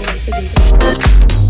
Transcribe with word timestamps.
Obrigada. 0.00 1.49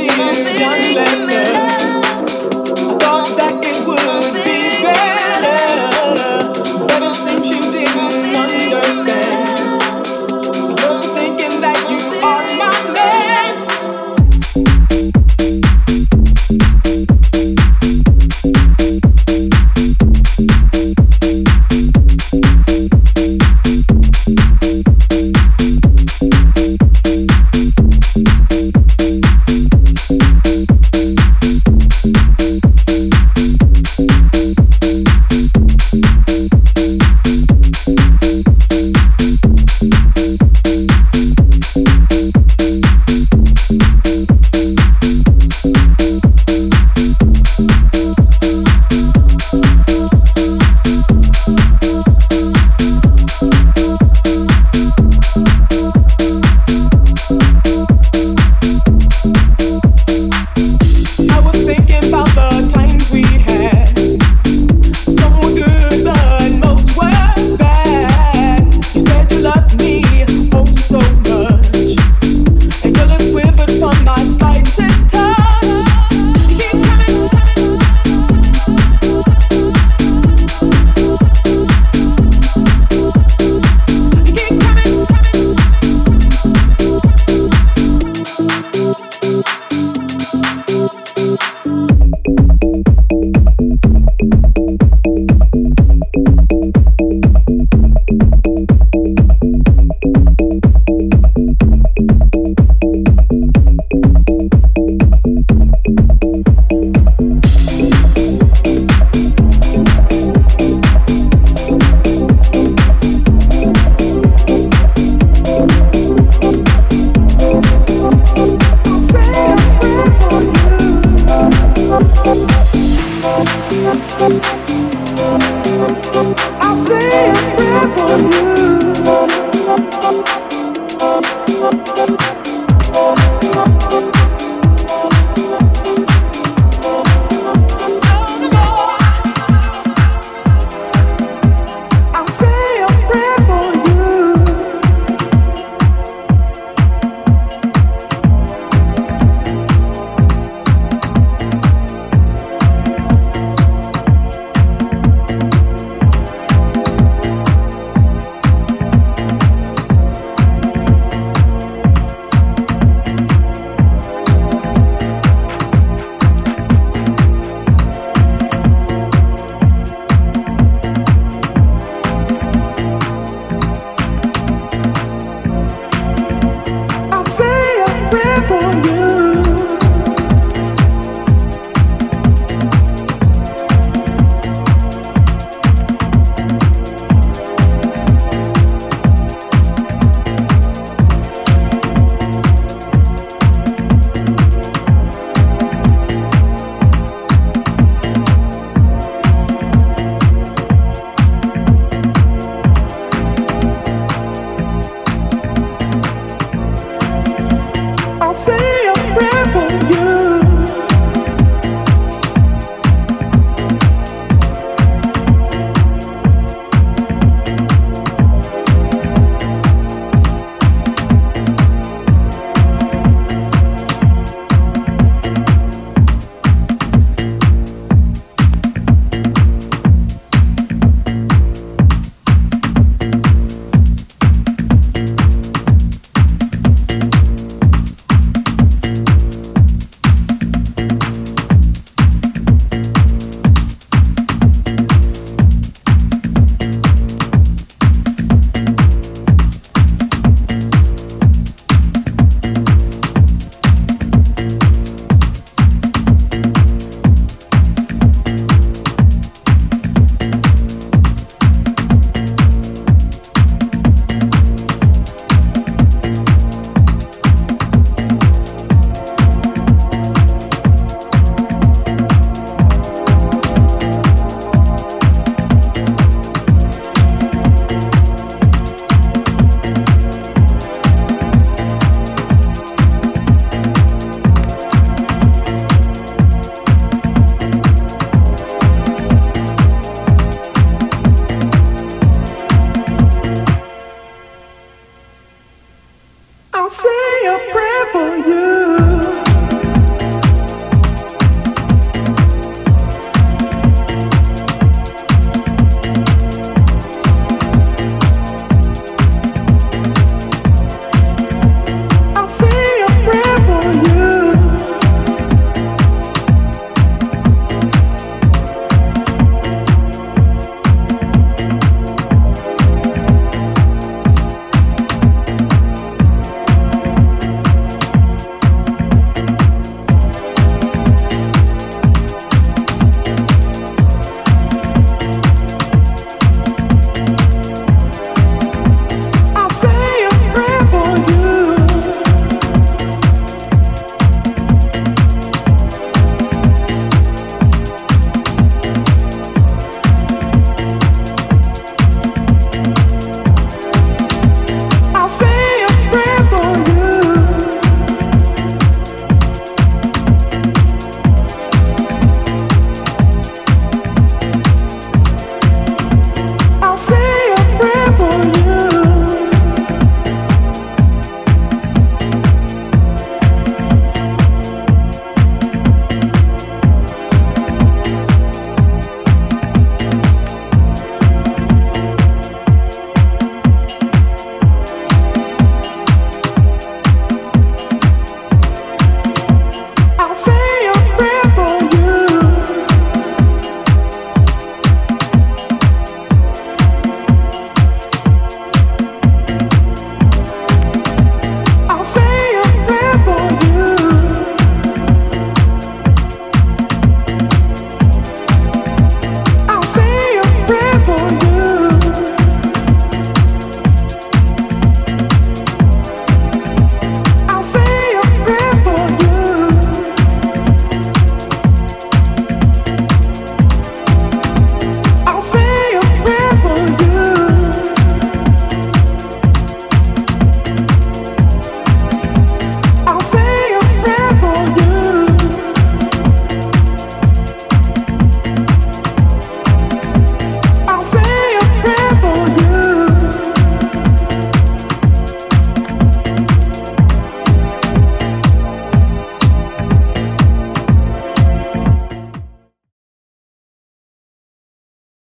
see 0.00 0.06
you, 0.06 0.66
one 0.66 0.94
left. 0.94 1.29